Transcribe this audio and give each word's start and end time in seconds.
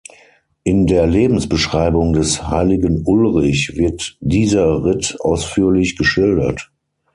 In 0.63 0.87
der 0.87 1.05
Lebensbeschreibung 1.05 2.13
des 2.13 2.47
heiligen 2.47 3.03
Ulrich 3.05 3.73
wird 3.75 4.17
dieser 4.19 4.83
Ritt 4.83 5.15
ausführlich 5.19 5.95
geschildert. 5.95 6.71